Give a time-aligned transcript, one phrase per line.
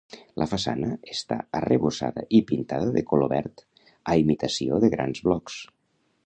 [0.43, 3.65] La façana està arrebossada i pintada de color verd,
[4.15, 5.61] a imitació de grans blocs.